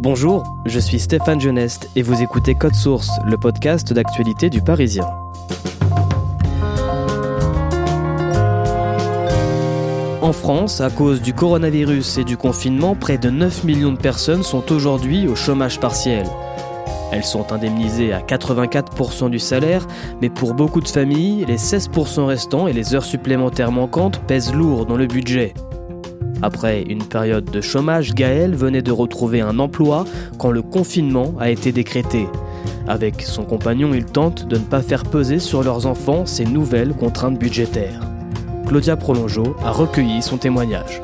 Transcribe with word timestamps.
Bonjour, 0.00 0.44
je 0.64 0.78
suis 0.78 1.00
Stéphane 1.00 1.40
Geneste 1.40 1.90
et 1.96 2.02
vous 2.02 2.22
écoutez 2.22 2.54
Code 2.54 2.76
Source, 2.76 3.10
le 3.26 3.36
podcast 3.36 3.92
d'actualité 3.92 4.48
du 4.48 4.62
Parisien. 4.62 5.04
En 10.22 10.32
France, 10.32 10.80
à 10.80 10.90
cause 10.90 11.20
du 11.20 11.34
coronavirus 11.34 12.18
et 12.18 12.24
du 12.24 12.36
confinement, 12.36 12.94
près 12.94 13.18
de 13.18 13.28
9 13.28 13.64
millions 13.64 13.90
de 13.90 13.98
personnes 13.98 14.44
sont 14.44 14.70
aujourd'hui 14.70 15.26
au 15.26 15.34
chômage 15.34 15.80
partiel. 15.80 16.28
Elles 17.10 17.24
sont 17.24 17.52
indemnisées 17.52 18.12
à 18.12 18.20
84% 18.20 19.30
du 19.30 19.40
salaire, 19.40 19.84
mais 20.22 20.30
pour 20.30 20.54
beaucoup 20.54 20.80
de 20.80 20.86
familles, 20.86 21.44
les 21.44 21.56
16% 21.56 22.24
restants 22.24 22.68
et 22.68 22.72
les 22.72 22.94
heures 22.94 23.04
supplémentaires 23.04 23.72
manquantes 23.72 24.20
pèsent 24.28 24.54
lourd 24.54 24.86
dans 24.86 24.96
le 24.96 25.08
budget. 25.08 25.54
Après 26.40 26.82
une 26.82 27.02
période 27.02 27.50
de 27.50 27.60
chômage, 27.60 28.14
Gaël 28.14 28.54
venait 28.54 28.82
de 28.82 28.92
retrouver 28.92 29.40
un 29.40 29.58
emploi 29.58 30.04
quand 30.38 30.50
le 30.50 30.62
confinement 30.62 31.34
a 31.40 31.50
été 31.50 31.72
décrété. 31.72 32.26
Avec 32.86 33.22
son 33.22 33.44
compagnon, 33.44 33.90
il 33.92 34.04
tente 34.04 34.46
de 34.46 34.56
ne 34.56 34.64
pas 34.64 34.80
faire 34.80 35.02
peser 35.02 35.40
sur 35.40 35.62
leurs 35.62 35.86
enfants 35.86 36.26
ces 36.26 36.44
nouvelles 36.44 36.94
contraintes 36.94 37.38
budgétaires. 37.38 38.00
Claudia 38.66 38.96
Prolongeau 38.96 39.56
a 39.64 39.72
recueilli 39.72 40.22
son 40.22 40.38
témoignage. 40.38 41.00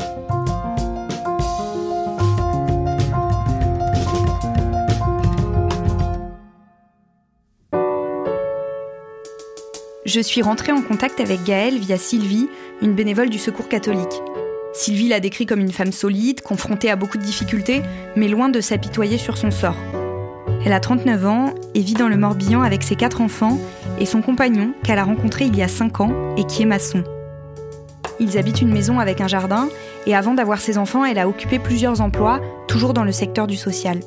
Je 10.05 10.21
suis 10.21 10.43
rentrée 10.43 10.71
en 10.71 10.81
contact 10.81 11.19
avec 11.19 11.43
Gaëlle 11.43 11.79
via 11.79 11.97
Sylvie, 11.97 12.49
une 12.83 12.93
bénévole 12.93 13.31
du 13.31 13.39
Secours 13.39 13.69
catholique. 13.69 14.23
Sylvie 14.75 15.09
l'a 15.09 15.21
décrit 15.21 15.47
comme 15.47 15.61
une 15.61 15.73
femme 15.73 15.93
solide, 15.93 16.41
confrontée 16.41 16.91
à 16.91 16.97
beaucoup 16.97 17.17
de 17.17 17.23
difficultés, 17.23 17.83
mais 18.17 18.27
loin 18.27 18.49
de 18.49 18.61
s'apitoyer 18.61 19.19
sur 19.19 19.37
son 19.37 19.53
sort. 19.53 19.77
Elle 20.67 20.73
a 20.73 20.81
39 20.81 21.27
ans 21.27 21.55
et 21.75 21.81
vit 21.81 21.95
dans 21.95 22.09
le 22.09 22.17
Morbihan 22.17 22.63
avec 22.63 22.83
ses 22.83 22.97
quatre 22.97 23.21
enfants 23.21 23.59
et 24.01 24.07
son 24.07 24.21
compagnon 24.21 24.73
qu'elle 24.83 24.99
a 24.99 25.05
rencontré 25.05 25.45
il 25.45 25.57
y 25.57 25.63
a 25.63 25.69
5 25.69 26.01
ans 26.01 26.35
et 26.37 26.45
qui 26.45 26.63
est 26.63 26.67
maçon. 26.67 27.05
Ils 28.19 28.37
habitent 28.37 28.63
une 28.63 28.73
maison 28.73 28.99
avec 28.99 29.21
un 29.21 29.29
jardin 29.29 29.69
et 30.07 30.17
avant 30.17 30.35
d'avoir 30.35 30.61
ses 30.61 30.77
enfants, 30.77 31.05
elle 31.05 31.19
a 31.19 31.29
occupé 31.29 31.61
plusieurs 31.61 32.01
emplois, 32.01 32.41
toujours 32.67 32.95
dans 32.95 33.05
le 33.05 33.13
secteur 33.13 33.47
du 33.47 33.57
social. 33.57 34.01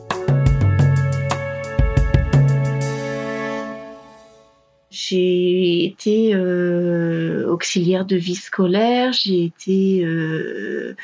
J'ai 4.99 5.85
été 5.85 6.33
euh, 6.33 7.47
auxiliaire 7.51 8.03
de 8.03 8.15
vie 8.15 8.33
scolaire, 8.33 9.13
j'ai 9.13 9.43
été 9.43 10.03
euh, 10.03 10.95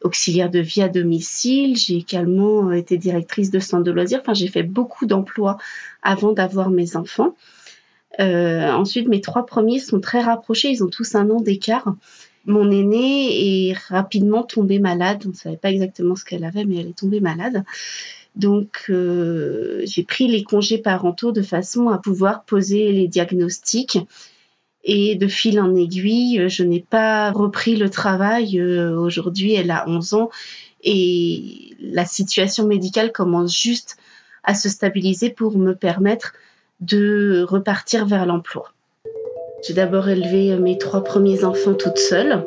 auxiliaire 0.00 0.48
de 0.48 0.60
vie 0.60 0.80
à 0.80 0.88
domicile, 0.88 1.76
j'ai 1.76 1.96
également 1.96 2.70
été 2.70 2.98
directrice 2.98 3.50
de 3.50 3.58
centre 3.58 3.82
de 3.82 3.90
loisirs. 3.90 4.20
Enfin, 4.22 4.32
j'ai 4.32 4.46
fait 4.46 4.62
beaucoup 4.62 5.06
d'emplois 5.06 5.58
avant 6.02 6.32
d'avoir 6.32 6.70
mes 6.70 6.94
enfants. 6.94 7.34
Euh, 8.20 8.70
ensuite, 8.70 9.08
mes 9.08 9.20
trois 9.20 9.44
premiers 9.44 9.80
sont 9.80 9.98
très 9.98 10.20
rapprochés, 10.20 10.70
ils 10.70 10.84
ont 10.84 10.90
tous 10.90 11.16
un 11.16 11.28
an 11.28 11.40
d'écart. 11.40 11.96
Mon 12.46 12.70
aînée 12.70 13.70
est 13.70 13.76
rapidement 13.88 14.44
tombée 14.44 14.78
malade, 14.78 15.24
on 15.26 15.30
ne 15.30 15.34
savait 15.34 15.56
pas 15.56 15.72
exactement 15.72 16.14
ce 16.14 16.24
qu'elle 16.24 16.44
avait, 16.44 16.64
mais 16.64 16.76
elle 16.76 16.90
est 16.90 16.98
tombée 16.98 17.20
malade. 17.20 17.64
Donc, 18.34 18.86
euh, 18.88 19.82
j'ai 19.84 20.02
pris 20.02 20.26
les 20.26 20.42
congés 20.42 20.78
parentaux 20.78 21.32
de 21.32 21.42
façon 21.42 21.88
à 21.88 21.98
pouvoir 21.98 22.44
poser 22.44 22.92
les 22.92 23.08
diagnostics. 23.08 23.98
Et 24.84 25.14
de 25.14 25.28
fil 25.28 25.60
en 25.60 25.76
aiguille, 25.76 26.48
je 26.48 26.64
n'ai 26.64 26.80
pas 26.80 27.30
repris 27.30 27.76
le 27.76 27.88
travail. 27.88 28.58
Euh, 28.58 28.96
aujourd'hui, 28.96 29.54
elle 29.54 29.70
a 29.70 29.88
11 29.88 30.14
ans 30.14 30.30
et 30.82 31.76
la 31.80 32.04
situation 32.04 32.66
médicale 32.66 33.12
commence 33.12 33.56
juste 33.56 33.96
à 34.42 34.54
se 34.54 34.68
stabiliser 34.68 35.30
pour 35.30 35.56
me 35.56 35.74
permettre 35.74 36.32
de 36.80 37.44
repartir 37.48 38.06
vers 38.06 38.26
l'emploi. 38.26 38.72
J'ai 39.64 39.74
d'abord 39.74 40.08
élevé 40.08 40.56
mes 40.56 40.76
trois 40.78 41.04
premiers 41.04 41.44
enfants 41.44 41.74
toute 41.74 41.98
seule. 41.98 42.44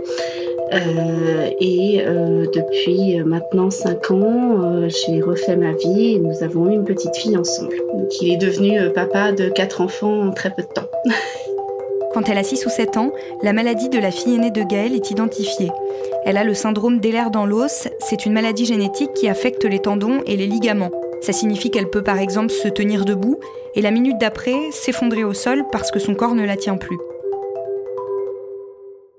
Euh, 0.73 1.49
et 1.59 2.01
euh, 2.01 2.45
depuis 2.53 3.17
maintenant 3.23 3.69
5 3.69 4.11
ans, 4.11 4.61
euh, 4.63 4.89
j'ai 4.89 5.21
refait 5.21 5.55
ma 5.55 5.73
vie 5.73 6.13
et 6.13 6.19
nous 6.19 6.43
avons 6.43 6.69
eu 6.69 6.73
une 6.73 6.83
petite 6.83 7.15
fille 7.15 7.37
ensemble. 7.37 7.75
Donc 7.93 8.21
il 8.21 8.33
est 8.33 8.37
devenu 8.37 8.91
papa 8.93 9.31
de 9.31 9.49
quatre 9.49 9.81
enfants 9.81 10.27
en 10.27 10.31
très 10.31 10.49
peu 10.49 10.63
de 10.63 10.67
temps. 10.67 10.89
Quand 12.13 12.29
elle 12.29 12.37
a 12.37 12.43
6 12.43 12.65
ou 12.65 12.69
7 12.69 12.97
ans, 12.97 13.11
la 13.43 13.51
maladie 13.51 13.89
de 13.89 13.99
la 13.99 14.09
fille 14.09 14.35
aînée 14.35 14.51
de 14.51 14.63
Gaëlle 14.63 14.95
est 14.95 15.11
identifiée. 15.11 15.69
Elle 16.23 16.37
a 16.37 16.45
le 16.45 16.53
syndrome 16.53 16.99
d'Ehlers 16.99 17.29
dans 17.31 17.45
l'os. 17.45 17.89
C'est 17.99 18.25
une 18.25 18.33
maladie 18.33 18.65
génétique 18.65 19.13
qui 19.13 19.27
affecte 19.27 19.65
les 19.65 19.79
tendons 19.79 20.21
et 20.25 20.37
les 20.37 20.47
ligaments. 20.47 20.91
Ça 21.21 21.33
signifie 21.33 21.71
qu'elle 21.71 21.89
peut 21.89 22.03
par 22.03 22.19
exemple 22.19 22.51
se 22.51 22.67
tenir 22.69 23.03
debout 23.03 23.37
et 23.75 23.81
la 23.81 23.91
minute 23.91 24.17
d'après 24.17 24.55
s'effondrer 24.71 25.23
au 25.23 25.33
sol 25.33 25.63
parce 25.71 25.91
que 25.91 25.99
son 25.99 26.15
corps 26.15 26.35
ne 26.35 26.45
la 26.45 26.55
tient 26.55 26.77
plus. 26.77 26.97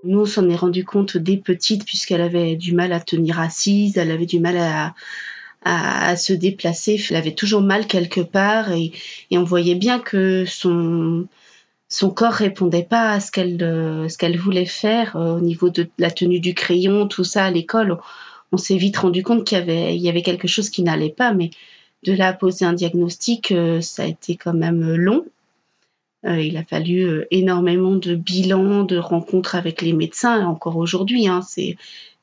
Nous, 0.06 0.21
on 0.21 0.27
s'en 0.27 0.49
est 0.49 0.56
rendu 0.56 0.84
compte 0.84 1.17
dès 1.17 1.37
petite 1.37 1.84
puisqu'elle 1.84 2.21
avait 2.21 2.56
du 2.56 2.72
mal 2.72 2.93
à 2.93 3.00
tenir 3.00 3.41
assise, 3.41 3.97
elle 3.99 4.11
avait 4.11 4.27
du 4.27 4.41
mal 4.41 4.56
à, 4.56 4.94
à, 5.67 6.17
se 6.17 6.33
déplacer, 6.33 7.03
elle 7.11 7.17
avait 7.17 7.34
toujours 7.34 7.61
mal 7.61 7.87
quelque 7.87 8.21
part 8.21 8.71
et, 8.72 8.93
on 9.33 9.43
voyait 9.43 9.75
bien 9.75 9.99
que 9.99 10.44
son, 10.47 11.27
son 11.89 12.11
corps 12.11 12.33
répondait 12.33 12.84
pas 12.84 13.12
à 13.12 13.21
ce 13.21 13.33
qu'elle 13.33 13.59
ce 13.59 14.17
qu'elle 14.17 14.39
voulait 14.39 14.67
faire 14.67 15.17
euh, 15.17 15.37
au 15.37 15.41
niveau 15.41 15.71
de 15.71 15.89
la 15.99 16.11
tenue 16.11 16.41
du 16.41 16.55
crayon, 16.55 17.09
tout 17.09 17.25
ça 17.25 17.44
à 17.47 17.50
l'école. 17.50 17.99
On, 18.53 18.56
s'est 18.59 18.77
vite 18.77 18.97
rendu 18.99 19.23
compte 19.23 19.44
qu'il 19.44 19.59
y 19.59 19.61
avait, 19.61 19.97
il 19.97 20.03
y 20.03 20.09
avait 20.09 20.23
quelque 20.23 20.49
chose 20.49 20.71
qui 20.71 20.83
n'allait 20.83 21.11
pas, 21.11 21.33
mais 21.33 21.50
de 22.05 22.12
là 22.12 22.28
à 22.28 22.33
poser 22.33 22.65
un 22.65 22.73
diagnostic, 22.73 23.53
euh, 23.53 23.81
ça 23.81 24.05
a 24.05 24.06
été 24.06 24.37
quand 24.37 24.55
même 24.55 24.94
long. 24.94 25.25
Euh, 26.26 26.41
il 26.41 26.56
a 26.56 26.64
fallu 26.64 27.03
euh, 27.03 27.26
énormément 27.31 27.94
de 27.94 28.14
bilans, 28.14 28.82
de 28.82 28.98
rencontres 28.98 29.54
avec 29.54 29.82
les 29.82 29.92
médecins. 29.92 30.44
encore 30.47 30.76
aujourd'hui, 30.76 31.28
hein, 31.28 31.41
c'est 31.47 31.76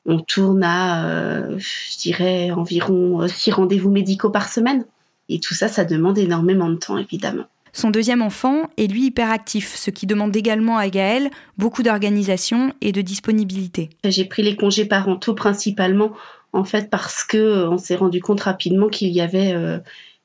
on 0.06 0.18
tourne 0.18 0.62
à, 0.62 1.06
euh, 1.06 1.58
je 1.58 1.98
dirais, 1.98 2.50
environ 2.50 3.26
six 3.26 3.50
rendez-vous 3.50 3.90
médicaux 3.90 4.28
par 4.28 4.50
semaine. 4.50 4.84
Et 5.30 5.40
tout 5.40 5.54
ça, 5.54 5.68
ça 5.68 5.86
demande 5.86 6.18
énormément 6.18 6.68
de 6.68 6.74
temps, 6.74 6.98
évidemment. 6.98 7.44
Son 7.72 7.90
deuxième 7.90 8.20
enfant 8.20 8.68
est 8.76 8.86
lui 8.86 9.06
hyperactif, 9.06 9.74
ce 9.74 9.90
qui 9.90 10.06
demande 10.06 10.36
également 10.36 10.76
à 10.76 10.88
Gaël 10.90 11.30
beaucoup 11.56 11.82
d'organisation 11.82 12.74
et 12.82 12.92
de 12.92 13.00
disponibilité. 13.00 13.88
J'ai 14.04 14.26
pris 14.26 14.42
les 14.42 14.54
congés 14.54 14.84
parentaux 14.84 15.34
principalement 15.34 16.12
en 16.52 16.64
fait 16.64 16.88
parce 16.88 17.24
que 17.24 17.66
on 17.66 17.78
s'est 17.78 17.96
rendu 17.96 18.20
compte 18.20 18.42
rapidement 18.42 18.88
qu'il 18.88 19.08
y 19.08 19.20
avait 19.20 19.56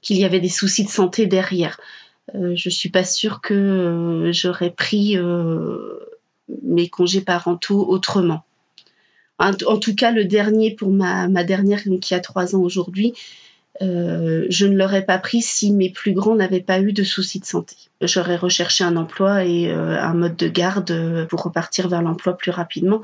qu'il 0.01 0.17
y 0.17 0.25
avait 0.25 0.39
des 0.39 0.49
soucis 0.49 0.83
de 0.83 0.89
santé 0.89 1.25
derrière. 1.25 1.79
Euh, 2.35 2.53
je 2.55 2.69
suis 2.69 2.89
pas 2.89 3.03
sûre 3.03 3.41
que 3.41 3.53
euh, 3.53 4.31
j'aurais 4.31 4.71
pris 4.71 5.17
euh, 5.17 5.99
mes 6.63 6.89
congés 6.89 7.21
parentaux 7.21 7.85
autrement. 7.87 8.43
En, 9.37 9.53
tout 9.53 9.95
cas, 9.95 10.11
le 10.11 10.25
dernier 10.25 10.75
pour 10.75 10.89
ma, 10.89 11.27
dernière 11.45 11.83
qui 12.01 12.13
a 12.13 12.19
trois 12.19 12.57
ans 12.57 12.59
aujourd'hui, 12.59 13.13
je 13.79 14.65
ne 14.65 14.75
l'aurais 14.75 15.05
pas 15.05 15.17
pris 15.17 15.41
si 15.41 15.71
mes 15.71 15.89
plus 15.89 16.11
grands 16.11 16.35
n'avaient 16.35 16.59
pas 16.59 16.81
eu 16.81 16.91
de 16.91 17.03
soucis 17.03 17.39
de 17.39 17.45
santé. 17.45 17.77
J'aurais 18.01 18.35
recherché 18.35 18.83
un 18.83 18.97
emploi 18.97 19.45
et 19.45 19.71
un 19.71 20.13
mode 20.13 20.35
de 20.35 20.49
garde 20.49 21.25
pour 21.29 21.43
repartir 21.43 21.87
vers 21.87 22.01
l'emploi 22.01 22.35
plus 22.35 22.51
rapidement. 22.51 23.01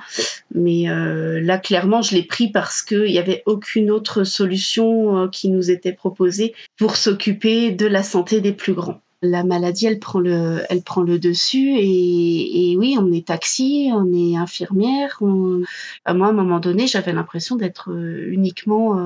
Mais 0.54 0.88
là, 0.90 1.58
clairement, 1.58 2.02
je 2.02 2.16
l'ai 2.16 2.24
pris 2.24 2.50
parce 2.50 2.82
qu'il 2.82 3.06
n'y 3.06 3.18
avait 3.18 3.42
aucune 3.46 3.90
autre 3.90 4.26
solution 4.26 5.30
qui 5.30 5.50
nous 5.50 5.72
était 5.72 5.94
proposée 5.94 6.54
pour 6.76 6.98
s'occuper 6.98 7.72
de 7.72 7.86
la 7.86 8.04
santé 8.04 8.42
des 8.42 8.52
plus 8.52 8.74
grands 8.74 9.00
la 9.22 9.44
maladie, 9.44 9.88
elle 9.88 10.00
prend 10.00 10.20
le, 10.20 10.62
elle 10.70 10.82
prend 10.82 11.02
le 11.02 11.20
dessus 11.20 11.76
et, 11.78 12.76
oui, 12.78 12.98
on 13.00 13.12
est 13.12 13.28
taxi, 13.28 13.90
on 13.94 14.14
est 14.14 14.36
infirmière. 14.38 15.18
moi, 15.22 15.66
à 16.06 16.12
un 16.12 16.34
moment 16.34 16.60
donné, 16.60 16.88
j'avais 16.88 17.14
l'impression 17.14 17.56
d'être 17.56 17.92
uniquement 17.96 18.98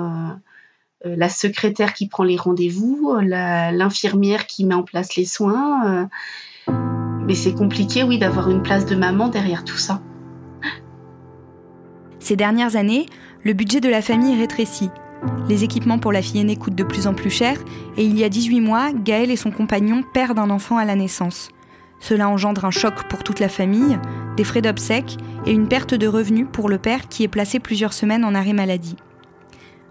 euh, 1.05 1.15
la 1.15 1.29
secrétaire 1.29 1.93
qui 1.93 2.07
prend 2.07 2.23
les 2.23 2.35
rendez-vous, 2.35 3.15
l'infirmière 3.21 4.47
qui 4.47 4.65
met 4.65 4.75
en 4.75 4.83
place 4.83 5.15
les 5.15 5.25
soins. 5.25 6.09
Euh. 6.67 6.73
mais 7.25 7.35
c'est 7.35 7.53
compliqué, 7.53 8.03
oui, 8.03 8.17
d'avoir 8.17 8.49
une 8.49 8.61
place 8.61 8.85
de 8.85 8.95
maman 8.95 9.29
derrière 9.29 9.63
tout 9.63 9.77
ça. 9.77 10.01
Ces 12.19 12.35
dernières 12.35 12.75
années, 12.75 13.05
le 13.43 13.53
budget 13.53 13.79
de 13.79 13.89
la 13.89 14.01
famille 14.01 14.37
rétrécit. 14.37 14.89
Les 15.47 15.63
équipements 15.63 15.99
pour 15.99 16.11
la 16.11 16.21
fille 16.21 16.41
aînée 16.41 16.55
coûtent 16.55 16.75
de 16.75 16.83
plus 16.83 17.07
en 17.07 17.13
plus 17.13 17.29
cher 17.29 17.57
et 17.97 18.03
il 18.03 18.17
y 18.17 18.23
a 18.23 18.29
18 18.29 18.61
mois, 18.61 18.91
Gaël 18.93 19.31
et 19.31 19.35
son 19.35 19.51
compagnon 19.51 20.03
perdent 20.13 20.39
un 20.39 20.49
enfant 20.49 20.77
à 20.77 20.85
la 20.85 20.95
naissance. 20.95 21.49
Cela 21.99 22.29
engendre 22.29 22.65
un 22.65 22.71
choc 22.71 22.93
pour 23.09 23.23
toute 23.23 23.39
la 23.39 23.49
famille, 23.49 23.99
des 24.37 24.43
frais 24.43 24.61
d'obsèques 24.61 25.17
et 25.45 25.51
une 25.51 25.67
perte 25.67 25.93
de 25.93 26.07
revenus 26.07 26.47
pour 26.51 26.69
le 26.69 26.77
père 26.77 27.09
qui 27.09 27.23
est 27.23 27.27
placé 27.27 27.59
plusieurs 27.59 27.93
semaines 27.93 28.23
en 28.23 28.35
arrêt 28.35 28.53
maladie. 28.53 28.95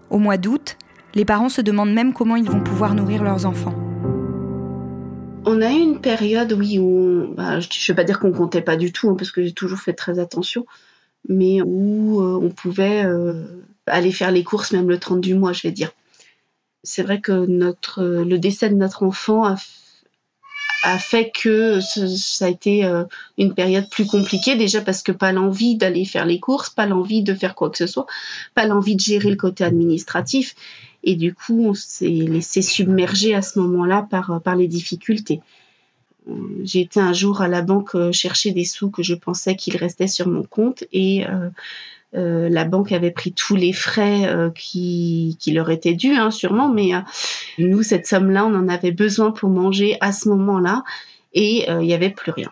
Au 0.09 0.17
mois 0.17 0.37
d'août, 0.37 0.77
les 1.13 1.25
parents 1.25 1.49
se 1.49 1.61
demandent 1.61 1.93
même 1.93 2.13
comment 2.13 2.35
ils 2.35 2.49
vont 2.49 2.61
pouvoir 2.61 2.95
nourrir 2.95 3.23
leurs 3.23 3.45
enfants. 3.45 3.75
On 5.45 5.61
a 5.61 5.71
eu 5.71 5.79
une 5.79 5.99
période, 5.99 6.53
oui, 6.53 6.79
où 6.79 7.33
bah, 7.35 7.59
je 7.59 7.67
ne 7.67 7.87
vais 7.87 7.95
pas 7.95 8.03
dire 8.03 8.19
qu'on 8.19 8.31
comptait 8.31 8.61
pas 8.61 8.75
du 8.75 8.91
tout, 8.91 9.09
hein, 9.09 9.15
parce 9.17 9.31
que 9.31 9.43
j'ai 9.43 9.53
toujours 9.53 9.79
fait 9.79 9.93
très 9.93 10.19
attention, 10.19 10.65
mais 11.27 11.61
où 11.61 12.21
euh, 12.21 12.39
on 12.41 12.49
pouvait 12.49 13.03
euh, 13.05 13.45
aller 13.85 14.11
faire 14.11 14.31
les 14.31 14.43
courses 14.43 14.71
même 14.71 14.89
le 14.89 14.99
30 14.99 15.21
du 15.21 15.35
mois, 15.35 15.53
je 15.53 15.61
vais 15.63 15.71
dire. 15.71 15.91
C'est 16.83 17.03
vrai 17.03 17.19
que 17.19 17.45
notre, 17.45 18.03
le 18.03 18.37
décès 18.37 18.69
de 18.69 18.75
notre 18.75 19.03
enfant 19.03 19.43
a 20.83 20.97
fait 20.97 21.31
que 21.31 21.79
ça 21.81 22.45
a 22.45 22.49
été 22.49 22.85
euh, 22.85 23.03
une 23.37 23.53
période 23.53 23.89
plus 23.89 24.05
compliquée 24.05 24.55
déjà 24.55 24.81
parce 24.81 25.03
que 25.03 25.11
pas 25.11 25.31
l'envie 25.31 25.75
d'aller 25.75 26.05
faire 26.05 26.25
les 26.25 26.39
courses, 26.39 26.69
pas 26.69 26.85
l'envie 26.85 27.21
de 27.21 27.33
faire 27.33 27.55
quoi 27.55 27.69
que 27.69 27.77
ce 27.77 27.87
soit, 27.87 28.05
pas 28.55 28.65
l'envie 28.65 28.95
de 28.95 29.01
gérer 29.01 29.29
le 29.29 29.35
côté 29.35 29.63
administratif 29.63 30.55
et 31.03 31.15
du 31.15 31.33
coup 31.33 31.65
on 31.67 31.73
s'est 31.73 32.07
laissé 32.07 32.61
submerger 32.61 33.35
à 33.35 33.41
ce 33.41 33.59
moment-là 33.59 34.07
par 34.09 34.41
par 34.41 34.55
les 34.55 34.67
difficultés. 34.67 35.41
J'ai 36.63 36.81
été 36.81 36.99
un 36.99 37.13
jour 37.13 37.41
à 37.41 37.47
la 37.47 37.61
banque 37.61 37.95
euh, 37.95 38.11
chercher 38.11 38.51
des 38.51 38.65
sous 38.65 38.91
que 38.91 39.03
je 39.03 39.15
pensais 39.15 39.55
qu'il 39.55 39.75
restait 39.77 40.07
sur 40.07 40.27
mon 40.27 40.43
compte 40.43 40.83
et 40.91 41.25
euh, 41.27 41.49
euh, 42.15 42.49
la 42.49 42.65
banque 42.65 42.91
avait 42.91 43.11
pris 43.11 43.33
tous 43.33 43.55
les 43.55 43.71
frais 43.71 44.27
euh, 44.27 44.49
qui, 44.49 45.37
leur 45.47 45.69
étaient 45.69 45.93
dus, 45.93 46.15
hein, 46.15 46.31
sûrement, 46.31 46.67
mais 46.67 46.95
euh, 46.95 46.99
nous, 47.59 47.83
cette 47.83 48.07
somme-là, 48.07 48.45
on 48.45 48.55
en 48.55 48.67
avait 48.67 48.91
besoin 48.91 49.31
pour 49.31 49.49
manger 49.49 49.97
à 50.01 50.11
ce 50.11 50.27
moment-là, 50.29 50.83
et 51.33 51.69
il 51.69 51.77
n'y 51.85 51.93
avait 51.93 52.09
plus 52.09 52.31
rien. 52.31 52.51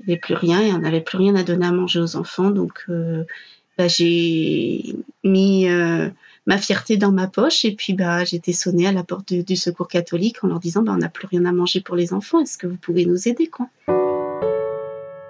Il 0.00 0.06
n'y 0.06 0.12
avait 0.12 0.20
plus 0.20 0.34
rien, 0.34 0.62
et 0.62 0.72
on 0.72 0.78
n'avait 0.78 1.02
plus 1.02 1.18
rien 1.18 1.34
à 1.34 1.42
donner 1.42 1.66
à 1.66 1.72
manger 1.72 2.00
aux 2.00 2.16
enfants, 2.16 2.50
donc 2.50 2.86
bah, 3.76 3.88
j'ai 3.88 4.94
mis 5.22 5.66
ma 6.46 6.56
fierté 6.56 6.96
dans 6.96 7.12
ma 7.12 7.26
poche, 7.26 7.66
et 7.66 7.72
puis 7.72 7.92
bah, 7.92 8.24
j'étais 8.24 8.54
sonnée 8.54 8.86
à 8.86 8.92
la 8.92 9.04
porte 9.04 9.34
du 9.34 9.56
secours 9.56 9.88
catholique 9.88 10.42
en 10.42 10.48
leur 10.48 10.60
disant, 10.60 10.82
bah, 10.82 10.92
on 10.94 10.98
n'a 10.98 11.10
plus 11.10 11.26
rien 11.26 11.44
à 11.44 11.52
manger 11.52 11.82
pour 11.82 11.96
les 11.96 12.14
enfants, 12.14 12.40
est-ce 12.40 12.56
que 12.56 12.66
vous 12.66 12.78
pouvez 12.78 13.04
nous 13.04 13.28
aider, 13.28 13.48
quoi? 13.48 13.68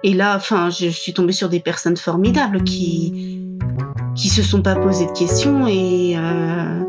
Et 0.03 0.13
là, 0.13 0.35
enfin, 0.35 0.69
je 0.69 0.87
suis 0.87 1.13
tombée 1.13 1.33
sur 1.33 1.49
des 1.49 1.59
personnes 1.59 1.97
formidables 1.97 2.63
qui, 2.63 3.40
qui 4.15 4.29
se 4.29 4.43
sont 4.43 4.61
pas 4.61 4.75
posé 4.75 5.05
de 5.05 5.11
questions 5.11 5.67
et 5.67 6.15
euh, 6.17 6.83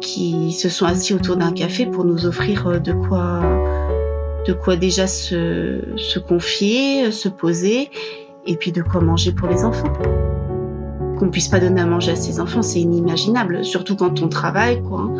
qui 0.00 0.52
se 0.52 0.68
sont 0.68 0.86
assis 0.86 1.14
autour 1.14 1.36
d'un 1.36 1.52
café 1.52 1.86
pour 1.86 2.04
nous 2.04 2.26
offrir 2.26 2.66
euh, 2.66 2.78
de 2.78 2.92
quoi, 2.92 3.42
de 4.46 4.52
quoi 4.52 4.76
déjà 4.76 5.06
se, 5.06 5.80
se 5.96 6.18
confier, 6.18 7.10
se 7.10 7.28
poser 7.28 7.90
et 8.46 8.56
puis 8.56 8.72
de 8.72 8.82
quoi 8.82 9.00
manger 9.00 9.32
pour 9.32 9.48
les 9.48 9.64
enfants. 9.64 9.92
Qu'on 11.18 11.30
puisse 11.30 11.48
pas 11.48 11.60
donner 11.60 11.80
à 11.80 11.86
manger 11.86 12.12
à 12.12 12.16
ses 12.16 12.40
enfants, 12.40 12.62
c'est 12.62 12.80
inimaginable, 12.80 13.64
surtout 13.64 13.96
quand 13.96 14.22
on 14.22 14.28
travaille, 14.28 14.82
quoi. 14.82 15.10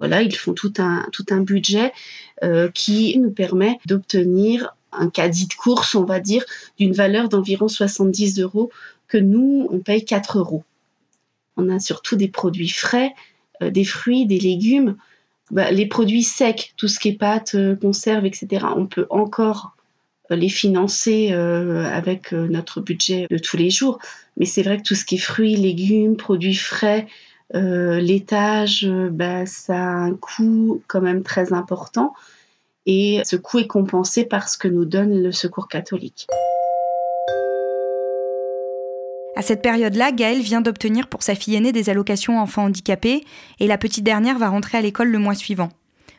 Voilà, 0.00 0.20
ils 0.20 0.36
font 0.36 0.52
tout 0.52 0.74
un, 0.78 1.06
tout 1.12 1.24
un 1.30 1.40
budget 1.40 1.90
euh, 2.42 2.68
qui 2.68 3.18
nous 3.18 3.30
permet 3.30 3.78
d'obtenir 3.86 4.76
un 4.98 5.10
caddie 5.10 5.46
de 5.46 5.54
course, 5.54 5.94
on 5.94 6.04
va 6.04 6.20
dire, 6.20 6.44
d'une 6.78 6.92
valeur 6.92 7.28
d'environ 7.28 7.68
70 7.68 8.40
euros 8.40 8.70
que 9.08 9.18
nous, 9.18 9.68
on 9.70 9.78
paye 9.78 10.04
4 10.04 10.38
euros. 10.38 10.64
On 11.56 11.68
a 11.68 11.78
surtout 11.78 12.16
des 12.16 12.28
produits 12.28 12.68
frais, 12.68 13.14
euh, 13.62 13.70
des 13.70 13.84
fruits, 13.84 14.26
des 14.26 14.38
légumes. 14.38 14.96
Bah, 15.50 15.70
les 15.70 15.86
produits 15.86 16.22
secs, 16.22 16.72
tout 16.76 16.88
ce 16.88 16.98
qui 16.98 17.10
est 17.10 17.18
pâtes, 17.18 17.54
euh, 17.54 17.76
conserves, 17.76 18.26
etc., 18.26 18.66
on 18.76 18.86
peut 18.86 19.06
encore 19.10 19.76
euh, 20.30 20.36
les 20.36 20.48
financer 20.48 21.32
avec 21.32 22.32
notre 22.32 22.80
budget 22.80 23.26
de 23.30 23.38
tous 23.38 23.56
les 23.56 23.70
jours. 23.70 23.98
Mais 24.36 24.46
c'est 24.46 24.62
vrai 24.62 24.78
que 24.78 24.82
tout 24.82 24.94
ce 24.94 25.04
qui 25.04 25.16
est 25.16 25.18
fruits, 25.18 25.56
légumes, 25.56 26.16
produits 26.16 26.56
frais, 26.56 27.06
laitage, 27.52 28.88
bah, 29.12 29.46
ça 29.46 29.76
a 29.76 29.94
un 29.94 30.14
coût 30.14 30.82
quand 30.88 31.02
même 31.02 31.22
très 31.22 31.52
important 31.52 32.14
et 32.86 33.20
ce 33.24 33.36
coût 33.36 33.58
est 33.58 33.66
compensé 33.66 34.24
par 34.24 34.48
ce 34.48 34.58
que 34.58 34.68
nous 34.68 34.84
donne 34.84 35.22
le 35.22 35.32
Secours 35.32 35.68
catholique. 35.68 36.26
À 39.36 39.42
cette 39.42 39.62
période-là, 39.62 40.12
Gaëlle 40.12 40.42
vient 40.42 40.60
d'obtenir 40.60 41.08
pour 41.08 41.22
sa 41.22 41.34
fille 41.34 41.56
aînée 41.56 41.72
des 41.72 41.90
allocations 41.90 42.38
enfants 42.38 42.64
handicapés 42.64 43.24
et 43.58 43.66
la 43.66 43.78
petite 43.78 44.04
dernière 44.04 44.38
va 44.38 44.48
rentrer 44.48 44.78
à 44.78 44.80
l'école 44.80 45.08
le 45.08 45.18
mois 45.18 45.34
suivant. 45.34 45.70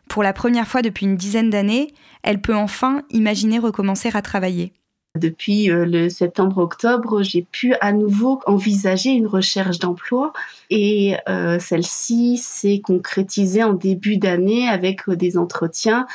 Pour 0.10 0.22
la 0.22 0.34
première 0.34 0.68
fois 0.68 0.82
depuis 0.82 1.06
une 1.06 1.16
dizaine 1.16 1.50
d'années, 1.50 1.94
elle 2.24 2.42
peut 2.42 2.56
enfin 2.56 3.04
imaginer 3.12 3.58
recommencer 3.58 4.10
à 4.14 4.22
travailler. 4.22 4.74
Depuis 5.16 5.72
euh, 5.72 5.86
le 5.86 6.10
septembre-octobre, 6.10 7.24
j'ai 7.24 7.42
pu 7.42 7.74
à 7.80 7.94
nouveau 7.94 8.42
envisager 8.46 9.12
une 9.12 9.28
recherche 9.28 9.80
d'emploi 9.80 10.34
et 10.70 11.16
euh, 11.30 11.58
celle-ci 11.58 12.38
s'est 12.38 12.82
concrétisée 12.84 13.64
en 13.64 13.74
début 13.74 14.18
d'année 14.18 14.68
avec 14.68 15.08
euh, 15.08 15.16
des 15.16 15.38
entretiens 15.38 16.06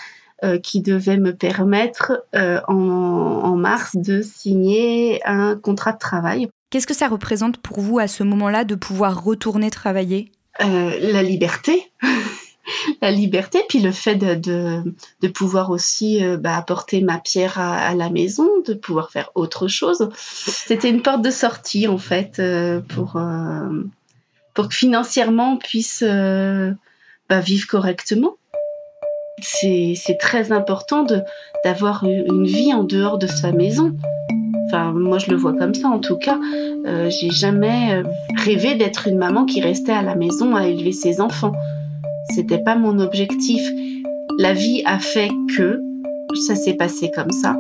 euh, 0.43 0.59
qui 0.59 0.81
devait 0.81 1.19
me 1.19 1.35
permettre 1.35 2.25
euh, 2.35 2.61
en, 2.67 2.75
en, 2.75 3.57
mars 3.57 3.95
de 3.95 4.23
signer 4.23 5.21
un 5.27 5.57
contrat 5.57 5.93
de 5.93 5.99
travail. 5.99 6.49
Qu'est-ce 6.71 6.87
que 6.87 6.95
ça 6.95 7.09
représente 7.09 7.59
pour 7.59 7.81
vous 7.81 7.99
à 7.99 8.09
ce 8.09 8.23
moment-là 8.23 8.65
de 8.65 8.75
pouvoir 8.75 9.23
retourner 9.23 9.71
travailler? 9.71 10.33
Euh, 10.63 10.99
La 11.13 11.23
liberté. 11.23 11.93
la 13.03 13.11
liberté, 13.11 13.65
puis 13.69 13.81
le 13.81 13.93
fait 13.93 14.15
de, 14.15 14.35
de, 14.35 14.95
de 15.21 15.29
pouvoir 15.29 15.71
aussi 15.71 16.25
euh, 16.25 16.37
bah, 16.37 16.57
apporter 16.57 17.01
ma 17.03 17.19
pierre 17.19 17.59
à, 17.59 17.89
à, 17.89 17.95
la 17.95 18.11
maison, 18.11 18.49
de 18.67 18.75
pouvoir 18.75 19.11
faire 19.11 19.31
autre 19.35 19.69
chose. 19.69 20.09
C'était 20.17 20.91
une 20.91 21.03
porte 21.03 21.23
de 21.23 21.31
sortie 21.31 21.89
en 21.89 21.99
fait 21.99 22.39
euh, 22.39 22.81
pour, 22.81 23.17
euh, 23.17 23.83
pour 24.55 24.69
que 24.69 24.75
financièrement 24.75 25.55
on 25.55 25.57
puisse 25.59 26.03
bah, 26.03 27.41
vivre 27.41 27.67
correctement 27.67 28.37
c'est 29.45 30.19
très 30.19 30.53
important 30.53 31.07
d'avoir 31.65 32.05
une 32.05 32.45
vie 32.45 32.73
en 32.73 32.85
dehors 32.85 33.19
de 33.19 33.27
sa 33.27 33.53
maison. 33.53 33.93
Enfin, 34.67 34.93
moi 34.93 35.19
je 35.19 35.31
le 35.31 35.37
vois 35.37 35.55
comme 35.55 35.75
ça 35.75 35.89
en 35.89 35.99
tout 35.99 36.17
cas. 36.17 36.39
Euh, 36.87 37.11
J'ai 37.11 37.31
jamais 37.31 37.95
euh, 37.95 38.03
rêvé 38.37 38.77
d'être 38.77 39.09
une 39.09 39.19
maman 39.19 39.45
qui 39.45 39.61
restait 39.61 39.93
à 39.93 40.03
la 40.03 40.15
maison 40.15 40.55
à 40.55 40.69
élever 40.69 40.93
ses 40.93 41.21
enfants. 41.21 41.53
C'était 42.35 42.63
pas 42.63 42.77
mon 42.77 43.01
objectif. 43.01 43.69
La 44.39 44.53
vie 44.53 44.83
a 44.87 44.99
fait 44.99 45.31
que 45.57 45.83
ça 46.47 46.55
s'est 46.55 46.75
passé 46.75 47.11
comme 47.15 47.33
ça, 47.33 47.57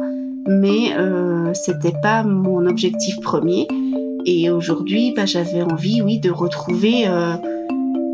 mais 0.46 0.94
euh, 0.96 1.52
c'était 1.54 1.94
pas 2.00 2.22
mon 2.22 2.66
objectif 2.66 3.20
premier. 3.20 3.66
Et 4.24 4.50
aujourd'hui, 4.50 5.12
bah, 5.16 5.26
j'avais 5.26 5.62
envie, 5.62 6.02
oui, 6.02 6.20
de 6.20 6.30
retrouver 6.30 7.08
euh, 7.08 7.32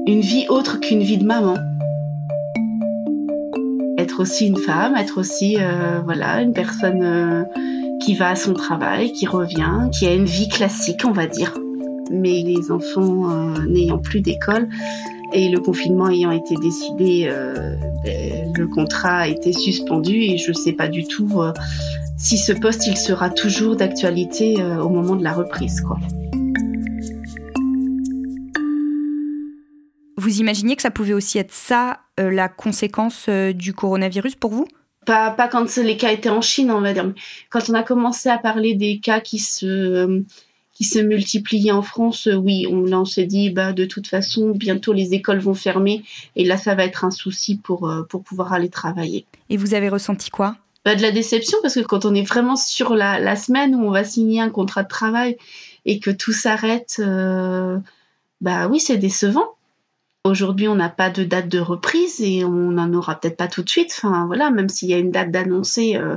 une 0.07 0.21
vie 0.21 0.47
autre 0.49 0.81
qu'une 0.81 1.03
vie 1.03 1.19
de 1.19 1.27
maman 1.27 1.57
être 4.17 4.21
aussi 4.23 4.47
une 4.47 4.57
femme, 4.57 4.97
être 4.97 5.19
aussi 5.19 5.57
euh, 5.59 6.01
voilà 6.03 6.41
une 6.41 6.55
personne 6.55 7.03
euh, 7.03 7.43
qui 8.01 8.15
va 8.15 8.31
à 8.31 8.37
son 8.37 8.55
travail, 8.55 9.13
qui 9.13 9.27
revient, 9.27 9.91
qui 9.93 10.07
a 10.07 10.15
une 10.15 10.25
vie 10.25 10.49
classique, 10.49 11.03
on 11.05 11.13
va 11.13 11.27
dire. 11.27 11.53
Mais 12.11 12.43
les 12.43 12.71
enfants 12.71 13.31
euh, 13.31 13.67
n'ayant 13.69 13.99
plus 13.99 14.21
d'école 14.21 14.69
et 15.35 15.51
le 15.51 15.61
confinement 15.61 16.09
ayant 16.09 16.31
été 16.31 16.55
décidé, 16.57 17.29
ben, 18.05 18.53
le 18.55 18.67
contrat 18.69 19.19
a 19.19 19.29
été 19.29 19.53
suspendu 19.53 20.15
et 20.15 20.39
je 20.39 20.51
ne 20.51 20.55
sais 20.55 20.73
pas 20.73 20.87
du 20.87 21.05
tout 21.05 21.29
si 22.17 22.39
ce 22.39 22.53
poste 22.53 22.87
il 22.87 22.97
sera 22.97 23.29
toujours 23.29 23.75
d'actualité 23.75 24.63
au 24.81 24.89
moment 24.89 25.17
de 25.17 25.25
la 25.25 25.33
reprise, 25.33 25.81
quoi. 25.81 25.99
Vous 30.27 30.41
imaginiez 30.41 30.75
que 30.75 30.83
ça 30.83 30.91
pouvait 30.91 31.13
aussi 31.13 31.39
être 31.39 31.53
ça, 31.53 32.01
la 32.19 32.49
conséquence 32.49 33.29
du 33.29 33.75
coronavirus 33.75 34.35
pour 34.35 34.51
vous? 34.51 34.67
Pas, 35.05 35.31
pas 35.31 35.47
quand 35.47 35.77
les 35.77 35.97
cas 35.97 36.11
étaient 36.11 36.31
en 36.31 36.41
Chine, 36.41 36.73
on 36.73 36.81
va 36.81 36.93
dire. 36.93 37.15
Quand 37.49 37.71
on 37.71 37.75
a 37.75 37.85
commencé 37.85 38.29
à 38.29 38.37
parler 38.37 38.75
des 38.75 38.99
cas 38.99 39.21
qui 39.21 39.39
se, 39.39 40.25
qui 40.73 40.83
se 40.83 40.99
multipliaient 40.99 41.71
en 41.71 41.83
France, 41.83 42.29
oui, 42.33 42.67
on, 42.69 42.83
là 42.83 42.99
on 42.99 43.05
s'est 43.05 43.27
dit, 43.27 43.51
bah, 43.51 43.73
de 43.73 43.85
toute 43.85 44.09
façon, 44.09 44.51
bientôt 44.51 44.93
les 44.93 45.15
écoles 45.15 45.39
vont 45.39 45.55
fermer 45.55 46.03
et 46.35 46.45
là 46.45 46.57
ça 46.57 46.75
va 46.75 46.85
être 46.85 47.05
un 47.05 47.13
souci 47.13 47.57
pour, 47.57 47.89
euh, 47.89 48.03
pour 48.03 48.25
pouvoir 48.25 48.53
aller 48.53 48.69
travailler. 48.69 49.27
Et 49.49 49.57
vous 49.57 49.75
avez 49.75 49.89
ressenti 49.89 50.31
quoi? 50.31 50.57
Bah, 50.85 50.97
De 50.97 51.03
la 51.03 51.13
déception 51.13 51.57
parce 51.63 51.77
que 51.77 51.81
quand 51.83 52.05
on 52.05 52.17
est 52.17 52.27
vraiment 52.27 52.57
sur 52.57 52.97
la, 52.97 53.21
la, 53.21 53.37
semaine 53.37 53.77
où 53.77 53.85
on 53.85 53.93
va 53.93 54.03
signer 54.03 54.41
un 54.41 54.51
contrat 54.51 54.83
de 54.83 54.89
travail 54.89 55.37
et 55.85 56.01
que 56.01 56.11
tout 56.11 56.33
s'arrête, 56.33 56.97
euh, 56.99 57.79
bah 58.41 58.67
oui, 58.67 58.81
c'est 58.81 58.99
décevant. 58.99 59.56
Aujourd'hui, 60.27 60.67
on 60.67 60.75
n'a 60.75 60.89
pas 60.89 61.09
de 61.09 61.23
date 61.23 61.49
de 61.49 61.61
reprise 61.61 62.21
et 62.21 62.45
on 62.45 62.73
n'en 62.73 62.93
aura 62.95 63.15
peut-être 63.15 63.37
pas 63.37 63.47
tout 63.47 63.63
de 63.63 63.69
suite. 63.69 63.95
Enfin, 63.97 64.27
voilà, 64.27 64.51
même 64.51 64.69
s'il 64.69 64.89
y 64.89 64.95
a 64.95 64.99
une 64.99 65.13
date 65.13 65.31
d'annoncer, 65.31 65.95
euh, 65.97 66.17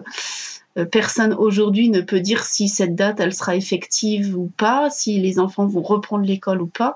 euh, 0.80 0.86
personne 0.86 1.32
aujourd'hui 1.34 1.92
ne 1.92 2.01
peut 2.01 2.20
dire 2.20 2.44
si 2.44 2.70
cette 2.70 2.96
date, 2.96 3.20
elle 3.20 3.36
sera 3.36 3.56
effective 3.56 4.36
ou 4.36 4.51
pas, 4.58 4.89
si 4.89 5.20
les 5.20 5.38
enfants 5.38 5.68
vont 5.68 5.84
reprendre 5.84 6.25
l'école 6.25 6.63
ou 6.63 6.66
pas. 6.66 6.96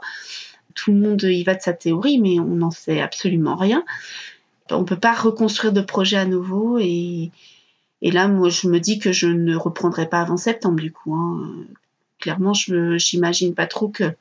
Tout 0.74 0.92
le 0.92 0.98
monde 0.98 1.22
y 1.22 1.44
va 1.44 1.54
de 1.54 1.62
sa 1.62 1.74
théorie, 1.74 2.20
mais 2.20 2.40
on 2.40 2.56
n'en 2.56 2.72
sait 2.72 3.00
absolument 3.00 3.58
rien. 3.58 3.86
On 4.72 4.80
ne 4.80 4.86
peut 4.86 5.00
pas 5.00 5.14
reconstruire 5.14 5.72
de 5.72 5.82
projet 5.82 6.18
à 6.18 6.26
nouveau 6.26 6.80
et, 6.80 7.30
là, 8.02 8.28
moi, 8.28 8.50
je 8.50 8.68
me 8.68 8.80
dis 8.80 8.98
que 8.98 9.12
je 9.12 9.28
ne 9.28 9.56
reprendrai 9.56 10.10
pas 10.10 10.22
avant 10.22 10.38
septembre, 10.38 10.82
du 10.82 10.92
coup. 10.92 11.14
Hein. 11.14 11.68
Clairement, 12.20 12.56
je 12.56 12.98
n'imagine 13.14 13.54
pas 13.54 13.68
trop 13.68 13.90
que 13.90 14.16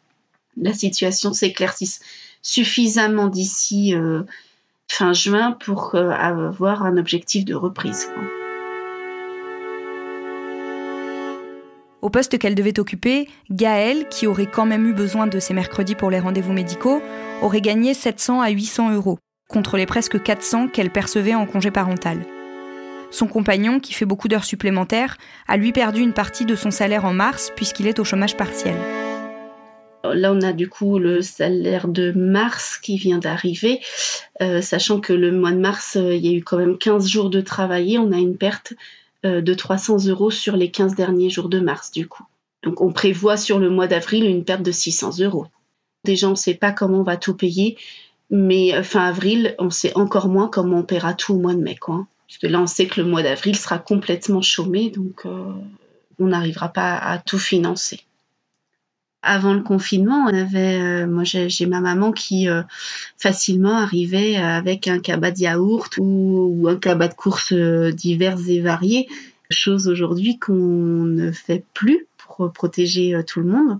la 0.58 0.74
situation 0.74 1.32
s'éclaircisse 1.32 2.00
suffisamment 2.42 3.28
d'ici 3.28 3.94
euh, 3.94 4.24
fin 4.88 5.12
juin 5.12 5.52
pour 5.52 5.94
euh, 5.94 6.10
avoir 6.10 6.84
un 6.84 6.96
objectif 6.96 7.44
de 7.44 7.54
reprise. 7.54 8.08
Au 12.02 12.10
poste 12.10 12.36
qu'elle 12.38 12.56
devait 12.56 12.80
occuper, 12.80 13.28
Gaëlle, 13.48 14.08
qui 14.08 14.26
aurait 14.26 14.50
quand 14.50 14.66
même 14.66 14.88
eu 14.88 14.92
besoin 14.92 15.28
de 15.28 15.38
ses 15.38 15.54
mercredis 15.54 15.94
pour 15.94 16.10
les 16.10 16.18
rendez-vous 16.18 16.52
médicaux, 16.52 17.00
aurait 17.42 17.60
gagné 17.60 17.94
700 17.94 18.40
à 18.40 18.50
800 18.50 18.92
euros, 18.92 19.18
contre 19.48 19.76
les 19.76 19.86
presque 19.86 20.20
400 20.20 20.68
qu'elle 20.68 20.90
percevait 20.90 21.36
en 21.36 21.46
congé 21.46 21.70
parental. 21.70 22.26
Son 23.12 23.28
compagnon, 23.28 23.78
qui 23.78 23.92
fait 23.92 24.06
beaucoup 24.06 24.26
d'heures 24.26 24.44
supplémentaires, 24.44 25.16
a 25.46 25.56
lui 25.56 25.70
perdu 25.70 26.00
une 26.00 26.14
partie 26.14 26.44
de 26.44 26.56
son 26.56 26.72
salaire 26.72 27.04
en 27.04 27.12
mars 27.12 27.52
puisqu'il 27.54 27.86
est 27.86 28.00
au 28.00 28.04
chômage 28.04 28.36
partiel. 28.36 28.74
Là, 30.04 30.32
on 30.32 30.40
a 30.40 30.52
du 30.52 30.68
coup 30.68 30.98
le 30.98 31.22
salaire 31.22 31.86
de 31.86 32.12
mars 32.12 32.76
qui 32.78 32.96
vient 32.96 33.18
d'arriver, 33.18 33.80
euh, 34.40 34.60
sachant 34.60 35.00
que 35.00 35.12
le 35.12 35.30
mois 35.30 35.52
de 35.52 35.58
mars, 35.58 35.96
euh, 35.96 36.14
il 36.14 36.26
y 36.26 36.28
a 36.30 36.32
eu 36.32 36.42
quand 36.42 36.56
même 36.58 36.76
15 36.76 37.06
jours 37.06 37.30
de 37.30 37.40
travailler. 37.40 37.98
On 37.98 38.10
a 38.12 38.18
une 38.18 38.36
perte 38.36 38.74
euh, 39.24 39.40
de 39.40 39.54
300 39.54 40.06
euros 40.08 40.30
sur 40.30 40.56
les 40.56 40.70
15 40.70 40.96
derniers 40.96 41.30
jours 41.30 41.48
de 41.48 41.60
mars, 41.60 41.92
du 41.92 42.08
coup. 42.08 42.24
Donc, 42.64 42.80
on 42.80 42.92
prévoit 42.92 43.36
sur 43.36 43.58
le 43.58 43.70
mois 43.70 43.86
d'avril 43.86 44.24
une 44.24 44.44
perte 44.44 44.62
de 44.62 44.72
600 44.72 45.20
euros. 45.20 45.46
Déjà, 46.04 46.26
on 46.26 46.32
ne 46.32 46.36
sait 46.36 46.54
pas 46.54 46.72
comment 46.72 47.00
on 47.00 47.04
va 47.04 47.16
tout 47.16 47.34
payer, 47.34 47.76
mais 48.30 48.82
fin 48.82 49.06
avril, 49.06 49.54
on 49.58 49.70
sait 49.70 49.96
encore 49.96 50.28
moins 50.28 50.48
comment 50.48 50.78
on 50.78 50.82
paiera 50.82 51.14
tout 51.14 51.34
au 51.34 51.38
mois 51.38 51.54
de 51.54 51.60
mai, 51.60 51.76
quoi. 51.76 52.06
Parce 52.26 52.38
que 52.38 52.46
là, 52.48 52.60
on 52.60 52.66
sait 52.66 52.86
que 52.86 53.00
le 53.00 53.06
mois 53.06 53.22
d'avril 53.22 53.56
sera 53.56 53.78
complètement 53.78 54.42
chômé, 54.42 54.90
donc 54.90 55.26
on 56.18 56.26
n'arrivera 56.26 56.68
pas 56.68 56.96
à 56.96 57.18
tout 57.18 57.38
financer 57.38 58.00
avant 59.22 59.54
le 59.54 59.62
confinement, 59.62 60.26
on 60.26 60.34
avait, 60.34 60.80
euh, 60.80 61.06
moi 61.06 61.22
j'ai 61.24 61.66
ma 61.66 61.80
maman 61.80 62.12
qui 62.12 62.48
euh, 62.48 62.62
facilement 63.16 63.76
arrivait 63.76 64.36
avec 64.36 64.88
un 64.88 64.98
cabas 64.98 65.30
de 65.30 65.38
yaourt 65.40 65.94
ou, 65.98 66.66
un 66.68 66.76
cabas 66.76 67.08
de 67.08 67.14
courses 67.14 67.52
euh, 67.52 67.92
divers 67.92 68.38
et 68.48 68.60
variés, 68.60 69.08
chose 69.50 69.86
aujourd'hui 69.86 70.38
qu'on 70.38 71.04
ne 71.04 71.30
fait 71.30 71.64
plus 71.72 72.06
pour 72.18 72.52
protéger 72.52 73.20
tout 73.26 73.40
le 73.40 73.46
monde. 73.46 73.78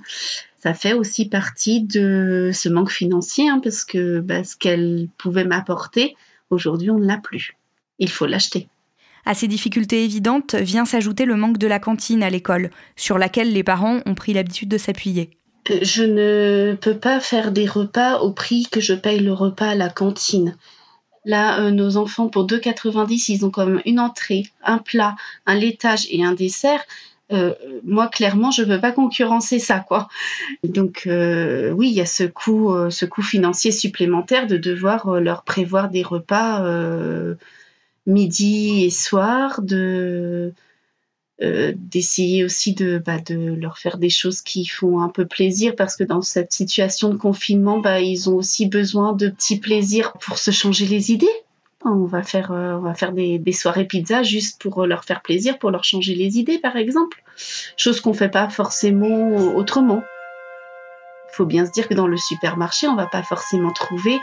Ça 0.58 0.74
fait 0.74 0.92
aussi 0.92 1.28
partie 1.28 1.82
de 1.82 2.50
ce 2.52 2.68
manque 2.68 2.92
financier 2.92 3.48
hein, 3.48 3.60
parce 3.62 3.84
que 3.84 4.20
bah, 4.20 4.44
ce 4.44 4.54
qu'elle 4.56 5.08
pouvait 5.18 5.44
m'apporter, 5.44 6.14
aujourd'hui 6.50 6.90
on 6.90 6.98
ne 6.98 7.06
l'a 7.06 7.18
plus. 7.18 7.56
Il 7.98 8.10
faut 8.10 8.26
l'acheter. 8.26 8.68
À 9.24 9.34
ces 9.34 9.46
difficultés 9.46 10.04
évidentes 10.04 10.54
vient 10.54 10.84
s'ajouter 10.84 11.24
le 11.24 11.36
manque 11.36 11.58
de 11.58 11.66
la 11.68 11.78
cantine 11.78 12.22
à 12.22 12.30
l'école, 12.30 12.70
sur 12.96 13.18
laquelle 13.18 13.52
les 13.52 13.62
parents 13.62 14.00
ont 14.04 14.14
pris 14.14 14.32
l'habitude 14.32 14.68
de 14.68 14.78
s'appuyer. 14.78 15.30
Je 15.68 16.02
ne 16.02 16.74
peux 16.74 16.96
pas 16.96 17.20
faire 17.20 17.52
des 17.52 17.66
repas 17.66 18.18
au 18.18 18.32
prix 18.32 18.66
que 18.70 18.80
je 18.80 18.94
paye 18.94 19.20
le 19.20 19.32
repas 19.32 19.68
à 19.68 19.74
la 19.76 19.88
cantine. 19.88 20.56
Là, 21.24 21.60
euh, 21.60 21.70
nos 21.70 21.96
enfants, 21.96 22.28
pour 22.28 22.46
2,90, 22.46 23.32
ils 23.32 23.44
ont 23.44 23.50
comme 23.50 23.80
une 23.86 24.00
entrée, 24.00 24.44
un 24.64 24.78
plat, 24.78 25.14
un 25.46 25.54
laitage 25.54 26.06
et 26.10 26.24
un 26.24 26.32
dessert. 26.32 26.82
Euh, 27.32 27.54
moi, 27.84 28.08
clairement, 28.08 28.50
je 28.50 28.62
ne 28.62 28.74
veux 28.74 28.80
pas 28.80 28.90
concurrencer 28.90 29.60
ça, 29.60 29.78
quoi. 29.78 30.08
Donc, 30.64 31.04
euh, 31.06 31.70
oui, 31.70 31.90
il 31.90 31.94
y 31.94 32.00
a 32.00 32.06
ce 32.06 32.24
coût, 32.24 32.74
ce 32.90 33.06
coût 33.06 33.22
financier 33.22 33.70
supplémentaire 33.70 34.48
de 34.48 34.56
devoir 34.56 35.20
leur 35.20 35.44
prévoir 35.44 35.90
des 35.90 36.02
repas 36.02 36.64
midi 38.06 38.84
et 38.84 38.90
soir, 38.90 39.62
de 39.62 40.54
euh, 41.42 41.72
d'essayer 41.76 42.44
aussi 42.44 42.72
de, 42.72 43.02
bah, 43.04 43.18
de 43.18 43.34
leur 43.34 43.78
faire 43.78 43.98
des 43.98 44.10
choses 44.10 44.42
qui 44.42 44.64
font 44.64 45.00
un 45.00 45.08
peu 45.08 45.26
plaisir 45.26 45.74
parce 45.74 45.96
que 45.96 46.04
dans 46.04 46.22
cette 46.22 46.52
situation 46.52 47.08
de 47.08 47.16
confinement, 47.16 47.80
bah, 47.80 48.00
ils 48.00 48.30
ont 48.30 48.36
aussi 48.36 48.66
besoin 48.66 49.12
de 49.12 49.28
petits 49.28 49.58
plaisirs 49.58 50.12
pour 50.20 50.38
se 50.38 50.52
changer 50.52 50.86
les 50.86 51.10
idées. 51.10 51.26
On 51.84 52.04
va 52.04 52.22
faire, 52.22 52.52
euh, 52.52 52.74
on 52.74 52.82
va 52.82 52.94
faire 52.94 53.10
des, 53.12 53.40
des, 53.40 53.52
soirées 53.52 53.86
pizza 53.86 54.22
juste 54.22 54.62
pour 54.62 54.86
leur 54.86 55.04
faire 55.04 55.20
plaisir, 55.20 55.58
pour 55.58 55.72
leur 55.72 55.82
changer 55.82 56.14
les 56.14 56.38
idées, 56.38 56.60
par 56.60 56.76
exemple. 56.76 57.24
Chose 57.76 58.00
qu'on 58.00 58.14
fait 58.14 58.28
pas 58.28 58.48
forcément 58.48 59.34
autrement. 59.56 60.04
Il 61.32 61.34
faut 61.34 61.46
bien 61.46 61.66
se 61.66 61.72
dire 61.72 61.88
que 61.88 61.94
dans 61.94 62.06
le 62.06 62.18
supermarché, 62.18 62.86
on 62.86 62.94
va 62.94 63.06
pas 63.06 63.24
forcément 63.24 63.72
trouver 63.72 64.20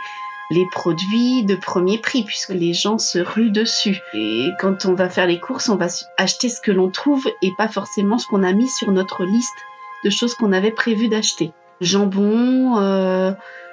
les 0.50 0.66
produits 0.72 1.44
de 1.44 1.56
premier 1.56 2.00
prix 2.00 2.24
puisque 2.24 2.50
les 2.50 2.74
gens 2.74 2.98
se 2.98 3.20
ruent 3.20 3.52
dessus. 3.52 4.00
Et 4.14 4.50
quand 4.60 4.86
on 4.86 4.94
va 4.94 5.10
faire 5.10 5.28
les 5.28 5.40
courses, 5.40 5.70
on 5.70 5.76
va 5.76 5.88
acheter 6.18 6.50
ce 6.50 6.60
que 6.62 6.72
l'on 6.72 6.90
trouve 6.90 7.28
et 7.42 7.52
pas 7.58 7.68
forcément 7.68 8.18
ce 8.18 8.28
qu'on 8.28 8.44
a 8.44 8.52
mis 8.52 8.68
sur 8.68 8.92
notre 8.92 9.24
liste 9.24 9.56
de 10.04 10.10
choses 10.10 10.34
qu'on 10.34 10.52
avait 10.52 10.72
prévu 10.72 11.08
d'acheter. 11.08 11.52
Jambon, 11.82 12.78
euh, 12.80 13.32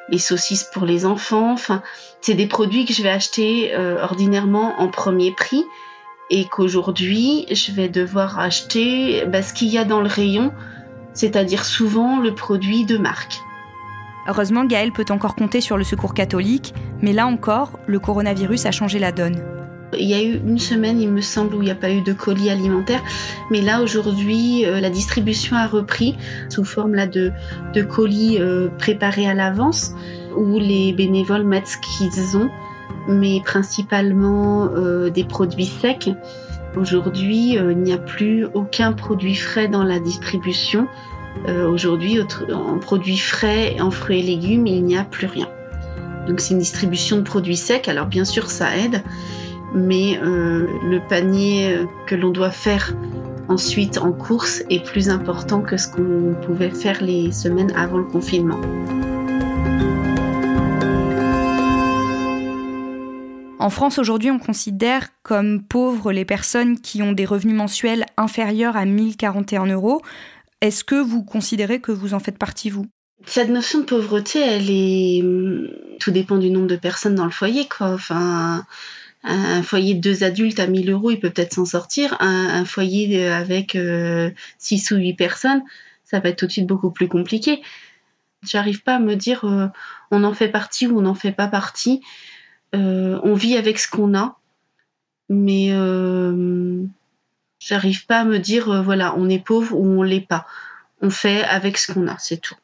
les 0.09 0.19
saucisses 0.19 0.69
pour 0.73 0.85
les 0.85 1.07
enfants, 1.07 1.53
enfin, 1.53 1.83
c'est 2.21 2.35
des 2.35 2.47
produits 2.47 2.85
que 2.85 2.93
je 2.93 3.03
vais 3.03 3.11
acheter 3.11 3.75
euh, 3.75 4.03
ordinairement 4.03 4.81
en 4.81 4.89
premier 4.89 5.33
prix 5.33 5.65
et 6.31 6.45
qu'aujourd'hui, 6.47 7.47
je 7.51 7.73
vais 7.73 7.89
devoir 7.89 8.39
acheter 8.39 9.25
bah, 9.27 9.43
ce 9.43 9.53
qu'il 9.53 9.69
y 9.69 9.79
a 9.79 9.85
dans 9.85 10.01
le 10.01 10.09
rayon, 10.09 10.53
c'est-à-dire 11.15 11.65
souvent 11.65 12.21
le 12.21 12.35
produit 12.35 12.85
de 12.85 12.99
marque. 12.99 13.41
Heureusement, 14.29 14.65
Gaël 14.65 14.93
peut 14.93 15.05
encore 15.11 15.37
compter 15.37 15.61
sur 15.61 15.77
le 15.77 15.85
secours 15.85 16.15
catholique, 16.15 16.75
mais 17.01 17.13
là 17.13 17.27
encore, 17.27 17.79
le 17.87 18.01
coronavirus 18.01 18.67
a 18.67 18.73
changé 18.73 18.99
la 18.99 19.13
donne. 19.13 19.41
Il 19.97 20.09
y 20.09 20.15
a 20.15 20.23
eu 20.23 20.41
une 20.45 20.59
semaine, 20.59 21.01
il 21.01 21.11
me 21.11 21.21
semble, 21.21 21.55
où 21.55 21.63
il 21.63 21.67
n'y 21.67 21.71
a 21.71 21.77
pas 21.77 21.91
eu 21.91 22.03
de 22.03 22.13
colis 22.13 22.51
alimentaires. 22.51 23.03
Mais 23.51 23.61
là, 23.61 23.83
aujourd'hui, 23.83 24.67
euh, 24.67 24.81
la 24.81 24.91
distribution 24.91 25.57
a 25.57 25.67
repris 25.67 26.17
sous 26.49 26.65
forme 26.65 26.95
là, 26.95 27.07
de, 27.07 27.33
colis 27.89 28.39
euh, 28.41 28.69
préparés 28.79 29.29
à 29.29 29.35
l'avance, 29.35 29.95
où 30.37 30.59
les 30.59 30.93
bénévoles 30.93 31.45
mettent 31.45 31.69
ce 31.69 31.79
qu'ils 31.79 32.37
ont, 32.37 32.51
mais 33.09 33.41
principalement 33.45 34.69
euh, 34.75 35.09
des 35.09 35.25
produits 35.25 35.67
secs. 35.67 36.11
Aujourd'hui, 36.77 37.55
il 37.55 37.79
n'y 37.79 37.93
a 37.95 37.99
plus 37.99 38.45
aucun 38.53 38.93
produit 38.93 39.35
frais 39.35 39.67
dans 39.67 39.83
la 39.83 39.99
distribution. 39.99 40.89
Euh, 41.49 41.69
aujourd'hui, 41.69 42.21
en 42.53 42.79
produits 42.79 43.19
frais, 43.19 43.77
en 43.81 43.91
fruits 43.91 44.21
et 44.21 44.23
légumes, 44.23 44.67
il 44.67 44.85
n'y 44.85 44.97
a 44.97 45.05
plus 45.05 45.27
rien. 45.27 45.49
Donc 46.27 46.41
c'est 46.41 46.55
une 46.55 46.61
distribution 46.61 47.19
de 47.19 47.23
produits 47.23 47.57
secs. 47.57 47.89
Alors 47.89 48.07
bien 48.07 48.25
sûr, 48.25 48.51
ça 48.51 48.77
aide, 48.77 49.03
mais 49.75 50.19
euh, 50.23 50.67
le 50.83 51.01
panier 51.09 51.79
que 52.07 52.15
l'on 52.15 52.31
doit 52.31 52.51
faire 52.51 52.95
ensuite 53.49 53.99
en 53.99 54.13
course 54.13 54.63
est 54.71 54.85
plus 54.85 55.09
important 55.09 55.61
que 55.61 55.77
ce 55.77 55.89
qu'on 55.89 56.35
pouvait 56.45 56.71
faire 56.71 57.03
les 57.03 57.31
semaines 57.33 57.73
avant 57.77 57.99
le 57.99 58.05
confinement. 58.05 58.61
En 63.59 63.71
France, 63.71 63.99
aujourd'hui, 63.99 64.31
on 64.31 64.39
considère 64.39 65.09
comme 65.25 65.61
pauvres 65.61 66.13
les 66.13 66.25
personnes 66.25 66.79
qui 66.79 67.03
ont 67.03 67.11
des 67.11 67.25
revenus 67.25 67.57
mensuels 67.57 68.07
inférieurs 68.17 68.77
à 68.77 68.85
1041 68.85 69.67
euros. 69.67 70.03
Est-ce 70.61 70.85
que 70.85 70.95
vous 70.95 71.23
considérez 71.23 71.81
que 71.81 71.93
vous 71.93 72.15
en 72.15 72.19
faites 72.19 72.39
partie, 72.39 72.71
vous? 72.71 72.87
Cette 73.25 73.49
notion 73.49 73.81
de 73.81 73.85
pauvreté, 73.85 74.41
elle 74.41 74.71
est. 74.71 75.23
Hum, 75.23 75.69
tout 76.01 76.11
dépend 76.11 76.39
du 76.39 76.51
nombre 76.51 76.67
de 76.67 76.77
personnes 76.77 77.15
dans 77.15 77.25
le 77.25 77.31
foyer, 77.31 77.67
quoi. 77.69 77.89
Enfin. 77.89 78.65
Un 79.29 79.65
foyer 79.65 79.95
de 79.95 80.01
deux 80.01 80.23
adultes 80.23 80.61
à 80.61 80.69
1000 80.69 80.89
euros, 80.89 81.11
il 81.11 81.19
peut 81.19 81.31
peut-être 81.31 81.55
s'en 81.55 81.65
sortir. 81.65 82.17
Un, 82.21 82.65
foyer 82.65 83.27
avec 83.27 83.75
euh, 83.75 84.31
six 84.59 84.93
ou 84.93 84.97
huit 84.97 85.15
personnes, 85.15 85.65
ça 86.05 86.21
va 86.21 86.29
être 86.29 86.39
tout 86.39 86.47
de 86.47 86.53
suite 86.53 86.69
beaucoup 86.69 86.93
plus 86.93 87.09
compliqué. 87.09 87.61
J'arrive 88.45 88.85
pas 88.85 88.97
à 88.97 88.99
me 89.01 89.17
dire 89.17 89.45
on 90.13 90.23
en 90.23 90.33
fait 90.33 90.47
partie 90.47 90.87
ou 90.87 90.99
on 90.99 91.01
n'en 91.01 91.15
fait 91.17 91.33
pas 91.33 91.49
partie. 91.49 92.03
on 92.73 93.35
vit 93.35 93.57
avec 93.57 93.81
ce 93.81 93.91
qu'on 93.91 94.17
a, 94.17 94.39
mais 95.29 95.73
j'arrive 97.59 98.07
pas 98.07 98.21
à 98.21 98.25
me 98.25 98.39
dire 98.39 98.83
voilà 98.83 99.15
on 99.17 99.29
est 99.29 99.45
pauvre 99.45 99.77
ou 99.77 99.87
on 99.87 100.03
l'est 100.03 100.27
pas. 100.27 100.47
On 101.03 101.11
fait 101.11 101.45
avec 101.45 101.79
ce 101.79 101.93
qu'on 101.93 102.09
a, 102.09 102.17
c'est 102.19 102.41
tout. 102.41 102.57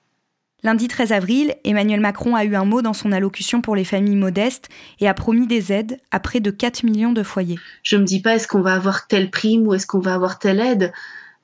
Lundi 0.64 0.86
13 0.86 1.10
avril, 1.10 1.56
Emmanuel 1.64 2.00
Macron 2.00 2.36
a 2.36 2.44
eu 2.44 2.54
un 2.54 2.64
mot 2.64 2.82
dans 2.82 2.92
son 2.92 3.10
allocution 3.10 3.60
pour 3.60 3.74
les 3.74 3.84
familles 3.84 4.16
modestes 4.16 4.68
et 5.00 5.08
a 5.08 5.14
promis 5.14 5.48
des 5.48 5.72
aides 5.72 5.98
à 6.12 6.20
près 6.20 6.38
de 6.38 6.52
4 6.52 6.84
millions 6.84 7.12
de 7.12 7.24
foyers. 7.24 7.58
Je 7.82 7.96
me 7.96 8.04
dis 8.04 8.20
pas 8.20 8.36
est-ce 8.36 8.46
qu'on 8.46 8.60
va 8.60 8.74
avoir 8.74 9.08
telle 9.08 9.30
prime 9.30 9.66
ou 9.66 9.74
est-ce 9.74 9.88
qu'on 9.88 9.98
va 9.98 10.14
avoir 10.14 10.38
telle 10.38 10.60
aide? 10.60 10.92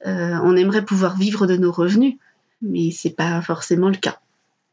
Euh, 0.07 0.39
on 0.45 0.57
aimerait 0.57 0.85
pouvoir 0.85 1.17
vivre 1.17 1.49
de 1.49 1.57
nos 1.57 1.73
revenus, 1.73 2.15
mais 2.63 2.93
c'est 2.93 3.17
pas 3.17 3.43
forcément 3.43 3.89
le 3.89 3.97
cas. 3.97 4.21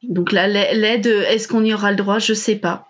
Donc 0.03 0.32
là, 0.32 0.48
l'aide, 0.48 1.08
est-ce 1.08 1.48
qu'on 1.48 1.63
y 1.63 1.74
aura 1.74 1.89
le 1.89 1.98
droit? 1.98 2.20
Je 2.20 2.36
sais 2.36 2.55
pas. 2.55 2.88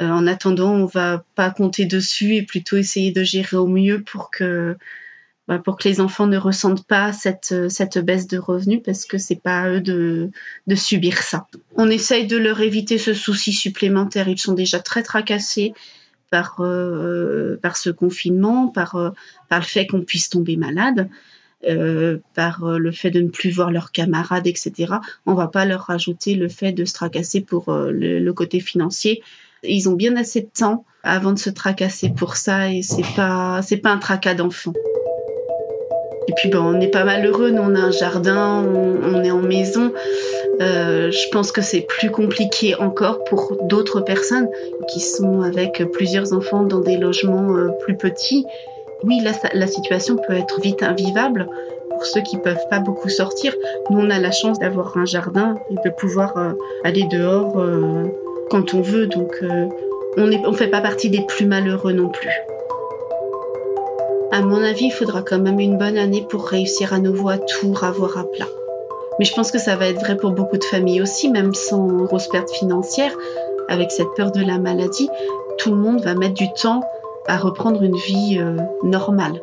Euh, 0.00 0.08
en 0.08 0.28
attendant, 0.28 0.72
on 0.72 0.86
va 0.86 1.24
pas 1.34 1.50
compter 1.50 1.84
dessus 1.84 2.36
et 2.36 2.42
plutôt 2.42 2.76
essayer 2.76 3.10
de 3.10 3.24
gérer 3.24 3.56
au 3.56 3.66
mieux 3.66 4.02
pour 4.02 4.30
que 4.30 4.76
pour 5.58 5.76
que 5.76 5.88
les 5.88 6.00
enfants 6.00 6.26
ne 6.26 6.38
ressentent 6.38 6.86
pas 6.86 7.12
cette, 7.12 7.68
cette 7.68 7.98
baisse 7.98 8.26
de 8.26 8.38
revenus 8.38 8.80
parce 8.84 9.04
que 9.04 9.18
c'est 9.18 9.40
pas 9.40 9.62
à 9.62 9.70
eux 9.70 9.80
de, 9.80 10.30
de 10.66 10.74
subir 10.74 11.18
ça. 11.18 11.46
On 11.76 11.90
essaye 11.90 12.26
de 12.26 12.36
leur 12.36 12.60
éviter 12.60 12.98
ce 12.98 13.14
souci 13.14 13.52
supplémentaire. 13.52 14.28
Ils 14.28 14.38
sont 14.38 14.54
déjà 14.54 14.78
très 14.78 15.02
tracassés 15.02 15.74
par, 16.32 16.56
euh, 16.60 17.58
par 17.62 17.76
ce 17.76 17.90
confinement, 17.90 18.66
par, 18.66 18.96
euh, 18.96 19.10
par 19.48 19.60
le 19.60 19.66
fait 19.66 19.86
qu'on 19.86 20.00
puisse 20.00 20.30
tomber 20.30 20.56
malade. 20.56 21.08
Euh, 21.68 22.18
par 22.34 22.64
le 22.66 22.90
fait 22.90 23.12
de 23.12 23.20
ne 23.20 23.28
plus 23.28 23.50
voir 23.50 23.70
leurs 23.70 23.92
camarades, 23.92 24.48
etc. 24.48 24.94
On 25.26 25.34
va 25.34 25.46
pas 25.46 25.64
leur 25.64 25.82
rajouter 25.82 26.34
le 26.34 26.48
fait 26.48 26.72
de 26.72 26.84
se 26.84 26.92
tracasser 26.92 27.40
pour 27.40 27.66
le, 27.72 28.32
côté 28.32 28.58
financier. 28.58 29.22
Ils 29.62 29.88
ont 29.88 29.92
bien 29.92 30.16
assez 30.16 30.40
de 30.40 30.48
temps 30.52 30.84
avant 31.04 31.32
de 31.32 31.38
se 31.38 31.50
tracasser 31.50 32.10
pour 32.10 32.34
ça 32.34 32.72
et 32.72 32.82
c'est 32.82 33.04
pas 33.14 33.60
pas 33.80 33.90
un 33.92 33.98
tracas 33.98 34.34
d'enfant. 34.34 34.72
Et 36.28 36.32
puis 36.34 36.48
bon, 36.48 36.60
on 36.60 36.80
est 36.80 36.88
pas 36.88 37.04
malheureux, 37.04 37.50
nous 37.50 37.62
on 37.62 37.74
a 37.74 37.80
un 37.80 37.90
jardin, 37.90 38.64
on, 38.64 39.22
est 39.24 39.30
en 39.30 39.40
maison. 39.40 39.92
Euh, 40.60 41.10
je 41.10 41.28
pense 41.30 41.52
que 41.52 41.62
c'est 41.62 41.80
plus 41.80 42.10
compliqué 42.10 42.74
encore 42.76 43.24
pour 43.24 43.56
d'autres 43.62 44.00
personnes 44.00 44.48
qui 44.88 45.00
sont 45.00 45.42
avec 45.42 45.82
plusieurs 45.92 46.32
enfants 46.32 46.62
dans 46.62 46.80
des 46.80 46.96
logements 46.96 47.56
euh, 47.56 47.68
plus 47.80 47.96
petits. 47.96 48.46
Oui, 49.04 49.20
là, 49.20 49.32
la 49.52 49.66
situation 49.66 50.16
peut 50.16 50.34
être 50.34 50.60
vite 50.60 50.82
invivable 50.82 51.48
pour 51.90 52.06
ceux 52.06 52.20
qui 52.20 52.36
peuvent 52.36 52.68
pas 52.70 52.78
beaucoup 52.78 53.08
sortir. 53.08 53.54
Nous, 53.90 53.98
on 53.98 54.10
a 54.10 54.18
la 54.18 54.30
chance 54.30 54.58
d'avoir 54.60 54.96
un 54.96 55.04
jardin 55.04 55.56
et 55.70 55.74
de 55.84 55.94
pouvoir 55.94 56.36
euh, 56.36 56.52
aller 56.84 57.04
dehors 57.10 57.60
quand 58.50 58.74
on 58.74 58.80
veut. 58.80 59.06
Donc, 59.06 59.42
on 60.16 60.26
ne 60.26 60.36
on 60.46 60.52
fait 60.52 60.68
pas 60.68 60.80
partie 60.80 61.10
des 61.10 61.22
plus 61.26 61.46
malheureux 61.46 61.92
non 61.92 62.10
plus. 62.10 62.30
À 64.32 64.40
mon 64.40 64.62
avis, 64.62 64.86
il 64.86 64.90
faudra 64.90 65.20
quand 65.20 65.38
même 65.38 65.60
une 65.60 65.76
bonne 65.76 65.98
année 65.98 66.26
pour 66.26 66.46
réussir 66.46 66.94
à 66.94 66.98
nouveau 66.98 67.28
à 67.28 67.36
tout 67.36 67.74
avoir 67.82 68.16
à 68.16 68.24
plat. 68.24 68.48
Mais 69.18 69.26
je 69.26 69.34
pense 69.34 69.50
que 69.50 69.58
ça 69.58 69.76
va 69.76 69.88
être 69.88 70.00
vrai 70.00 70.16
pour 70.16 70.30
beaucoup 70.30 70.56
de 70.56 70.64
familles 70.64 71.02
aussi, 71.02 71.28
même 71.28 71.52
sans 71.52 71.86
grosse 72.04 72.28
perte 72.28 72.50
financière, 72.50 73.12
avec 73.68 73.90
cette 73.90 74.08
peur 74.16 74.32
de 74.32 74.40
la 74.40 74.56
maladie, 74.58 75.10
tout 75.58 75.70
le 75.70 75.76
monde 75.76 76.00
va 76.00 76.14
mettre 76.14 76.32
du 76.32 76.50
temps 76.54 76.80
à 77.26 77.36
reprendre 77.36 77.82
une 77.82 77.96
vie 77.96 78.38
euh, 78.40 78.56
normale. 78.82 79.42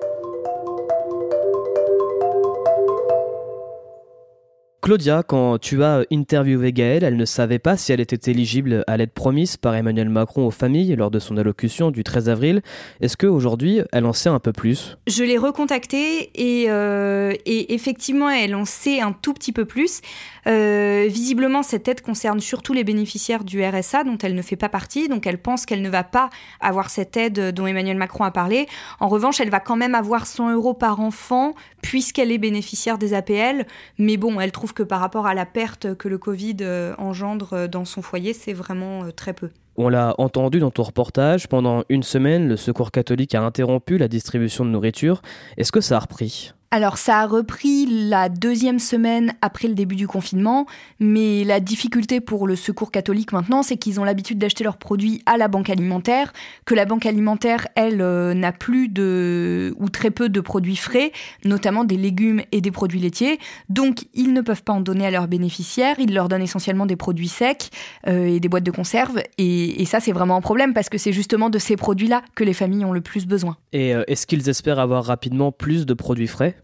Claudia, 4.89 5.21
quand 5.21 5.59
tu 5.59 5.83
as 5.83 6.03
interviewé 6.11 6.73
Gaëlle, 6.73 7.03
elle 7.03 7.15
ne 7.15 7.25
savait 7.25 7.59
pas 7.59 7.77
si 7.77 7.91
elle 7.91 7.99
était 7.99 8.31
éligible 8.31 8.83
à 8.87 8.97
l'aide 8.97 9.11
promise 9.11 9.55
par 9.55 9.75
Emmanuel 9.75 10.09
Macron 10.09 10.47
aux 10.47 10.49
familles 10.49 10.95
lors 10.95 11.11
de 11.11 11.19
son 11.19 11.37
allocution 11.37 11.91
du 11.91 12.03
13 12.03 12.27
avril. 12.27 12.63
Est-ce 12.99 13.15
qu'aujourd'hui, 13.15 13.81
elle 13.91 14.07
en 14.07 14.13
sait 14.13 14.29
un 14.29 14.39
peu 14.39 14.51
plus? 14.51 14.97
Je 15.05 15.23
l'ai 15.23 15.37
recontactée 15.37 16.31
et, 16.33 16.71
euh, 16.71 17.35
et, 17.45 17.75
effectivement, 17.75 18.31
elle 18.31 18.55
en 18.55 18.65
sait 18.65 18.99
un 18.99 19.11
tout 19.11 19.35
petit 19.35 19.51
peu 19.51 19.65
plus. 19.65 20.01
Euh, 20.47 21.05
visiblement, 21.07 21.61
cette 21.61 21.87
aide 21.87 22.01
concerne 22.01 22.39
surtout 22.39 22.73
les 22.73 22.83
bénéficiaires 22.83 23.43
du 23.43 23.63
RSA 23.63 24.05
dont 24.05 24.17
elle 24.17 24.33
ne 24.33 24.41
fait 24.41 24.55
pas 24.55 24.69
partie, 24.69 25.07
donc 25.07 25.27
elle 25.27 25.37
pense 25.37 25.67
qu'elle 25.67 25.83
ne 25.83 25.89
va 25.89 26.03
pas 26.03 26.31
avoir 26.61 26.89
cette 26.89 27.15
aide 27.15 27.51
dont 27.53 27.67
Emmanuel 27.67 27.97
Macron 27.97 28.23
a 28.23 28.31
parlé. 28.31 28.65
En 28.99 29.07
revanche, 29.07 29.39
elle 29.39 29.51
va 29.51 29.59
quand 29.59 29.75
même 29.75 29.93
avoir 29.93 30.25
100 30.25 30.51
euros 30.53 30.73
par 30.73 30.99
enfant 30.99 31.53
puisqu'elle 31.83 32.31
est 32.31 32.39
bénéficiaire 32.39 32.97
des 32.97 33.13
APL, 33.13 33.65
mais 33.99 34.17
bon, 34.17 34.39
elle 34.39 34.51
trouve 34.51 34.73
que 34.73 34.78
par 34.83 34.99
rapport 34.99 35.27
à 35.27 35.33
la 35.33 35.45
perte 35.45 35.95
que 35.95 36.07
le 36.07 36.17
Covid 36.17 36.57
euh, 36.61 36.93
engendre 36.97 37.67
dans 37.67 37.85
son 37.85 38.01
foyer, 38.01 38.33
c'est 38.33 38.53
vraiment 38.53 39.03
euh, 39.03 39.11
très 39.11 39.33
peu. 39.33 39.49
On 39.77 39.89
l'a 39.89 40.13
entendu 40.17 40.59
dans 40.59 40.71
ton 40.71 40.83
reportage, 40.83 41.47
pendant 41.47 41.83
une 41.89 42.03
semaine, 42.03 42.47
le 42.47 42.57
Secours 42.57 42.91
catholique 42.91 43.33
a 43.35 43.41
interrompu 43.41 43.97
la 43.97 44.07
distribution 44.07 44.65
de 44.65 44.69
nourriture. 44.69 45.21
Est-ce 45.57 45.71
que 45.71 45.81
ça 45.81 45.97
a 45.97 45.99
repris? 45.99 46.53
Alors 46.71 46.99
ça 46.99 47.21
a 47.21 47.25
repris 47.25 47.87
la 47.87 48.29
deuxième 48.29 48.77
semaine 48.77 49.33
après 49.41 49.67
le 49.67 49.73
début 49.73 49.95
du 49.95 50.07
confinement, 50.07 50.67
mais 50.99 51.43
la 51.43 51.59
difficulté 51.59 52.21
pour 52.21 52.45
le 52.45 52.55
secours 52.55 52.91
catholique 52.91 53.31
maintenant, 53.31 53.63
c'est 53.63 53.77
qu'ils 53.77 53.99
ont 53.99 54.03
l'habitude 54.03 54.37
d'acheter 54.37 54.63
leurs 54.63 54.77
produits 54.77 55.23
à 55.25 55.37
la 55.37 55.47
banque 55.47 55.71
alimentaire, 55.71 56.31
que 56.65 56.75
la 56.75 56.85
banque 56.85 57.07
alimentaire, 57.07 57.67
elle, 57.75 58.01
euh, 58.01 58.35
n'a 58.35 58.51
plus 58.51 58.87
de 58.87 59.73
ou 59.79 59.89
très 59.89 60.11
peu 60.11 60.29
de 60.29 60.41
produits 60.41 60.75
frais, 60.75 61.11
notamment 61.43 61.85
des 61.85 61.97
légumes 61.97 62.41
et 62.51 62.61
des 62.61 62.71
produits 62.71 62.99
laitiers. 62.99 63.39
Donc 63.69 64.05
ils 64.13 64.31
ne 64.33 64.41
peuvent 64.41 64.63
pas 64.63 64.73
en 64.73 64.81
donner 64.81 65.07
à 65.07 65.11
leurs 65.11 65.27
bénéficiaires, 65.27 65.95
ils 65.99 66.13
leur 66.13 66.29
donnent 66.29 66.43
essentiellement 66.43 66.85
des 66.85 66.95
produits 66.95 67.29
secs 67.29 67.69
euh, 68.07 68.25
et 68.25 68.39
des 68.39 68.47
boîtes 68.47 68.63
de 68.63 68.71
conserve. 68.71 69.19
Et, 69.37 69.85
ça, 69.85 69.99
c'est 69.99 70.11
vraiment 70.11 70.35
un 70.35 70.41
problème 70.41 70.75
parce 70.75 70.87
que 70.87 70.99
c'est 70.99 71.13
justement 71.13 71.49
de 71.49 71.57
ces 71.57 71.75
produits-là 71.75 72.21
que 72.35 72.43
les 72.43 72.53
familles 72.53 72.85
ont 72.85 72.91
le 72.91 73.01
plus 73.01 73.25
besoin. 73.25 73.57
Et 73.73 73.95
euh, 73.95 74.03
est-ce 74.05 74.27
qu'ils 74.27 74.47
espèrent 74.49 74.77
avoir 74.77 75.03
rapidement 75.03 75.51
plus 75.51 75.87
de 75.87 75.95
produits 75.95 76.27
frais? 76.27 76.58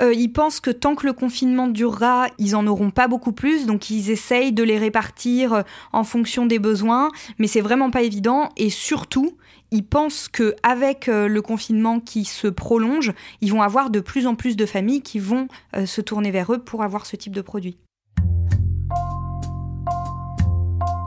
Euh, 0.00 0.14
ils 0.14 0.32
pensent 0.32 0.60
que 0.60 0.70
tant 0.70 0.94
que 0.94 1.06
le 1.06 1.12
confinement 1.12 1.68
durera, 1.68 2.26
ils 2.38 2.56
en 2.56 2.66
auront 2.66 2.90
pas 2.90 3.08
beaucoup 3.08 3.32
plus, 3.32 3.66
donc 3.66 3.90
ils 3.90 4.10
essayent 4.10 4.52
de 4.52 4.62
les 4.62 4.78
répartir 4.78 5.52
euh, 5.52 5.62
en 5.92 6.04
fonction 6.04 6.46
des 6.46 6.58
besoins, 6.58 7.10
mais 7.38 7.46
c'est 7.46 7.60
vraiment 7.60 7.90
pas 7.90 8.02
évident. 8.02 8.48
Et 8.56 8.70
surtout, 8.70 9.36
ils 9.70 9.84
pensent 9.84 10.28
que 10.28 10.54
avec 10.62 11.08
euh, 11.08 11.28
le 11.28 11.42
confinement 11.42 12.00
qui 12.00 12.24
se 12.24 12.48
prolonge, 12.48 13.12
ils 13.40 13.52
vont 13.52 13.62
avoir 13.62 13.90
de 13.90 14.00
plus 14.00 14.26
en 14.26 14.34
plus 14.34 14.56
de 14.56 14.66
familles 14.66 15.02
qui 15.02 15.18
vont 15.18 15.48
se 15.84 16.00
tourner 16.00 16.30
vers 16.30 16.52
eux 16.52 16.58
pour 16.58 16.82
avoir 16.82 17.06
ce 17.06 17.16
type 17.16 17.34
de 17.34 17.40
produit. 17.40 17.76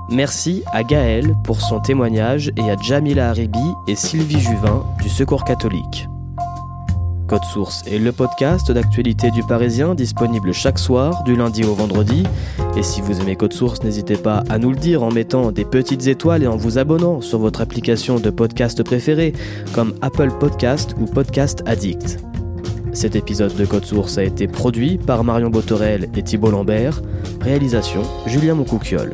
Merci 0.10 0.64
à 0.72 0.84
Gaël 0.84 1.36
pour 1.44 1.62
son 1.62 1.80
témoignage 1.80 2.52
et 2.58 2.70
à 2.70 2.76
Jamila 2.78 3.30
Haribi 3.30 3.74
et 3.88 3.96
Sylvie 3.96 4.40
Juvin 4.40 4.86
du 5.02 5.10
Secours 5.10 5.44
catholique. 5.44 6.08
Code 7.28 7.44
Source 7.44 7.84
est 7.88 7.98
le 7.98 8.12
podcast 8.12 8.72
d'actualité 8.72 9.32
du 9.32 9.42
Parisien 9.44 9.96
disponible 9.96 10.54
chaque 10.54 10.78
soir 10.78 11.24
du 11.24 11.36
lundi 11.36 11.64
au 11.64 11.74
vendredi. 11.74 12.24
Et 12.78 12.84
si 12.84 13.02
vous 13.02 13.20
aimez 13.20 13.36
Code 13.36 13.54
Source, 13.54 13.84
n'hésitez 13.84 14.16
pas 14.16 14.44
à 14.50 14.60
nous 14.60 14.70
le 14.70 14.76
dire 14.76 15.02
en 15.02 15.12
mettant 15.12 15.52
des 15.52 15.66
petites 15.66 16.08
étoiles 16.08 16.44
et 16.44 16.48
en 16.48 16.56
vous 16.56 16.78
abonnant 16.78 17.22
sur 17.22 17.40
votre 17.40 17.62
application 17.62 18.20
de 18.20 18.30
podcast 18.30 18.84
préférée 18.84 19.34
comme 19.74 19.96
Apple 20.02 20.32
Podcast 20.40 20.96
ou 21.00 21.06
Podcast 21.06 21.64
Addict. 21.66 22.20
Cet 22.94 23.16
épisode 23.16 23.56
de 23.56 23.66
Code 23.66 23.86
Source 23.86 24.18
a 24.18 24.24
été 24.24 24.48
produit 24.48 24.98
par 24.98 25.24
Marion 25.24 25.50
Botorel 25.50 26.10
et 26.16 26.24
Thibault 26.24 26.52
Lambert. 26.52 27.02
Réalisation 27.42 28.04
Julien 28.28 28.56
Moncouquiole. 28.56 29.12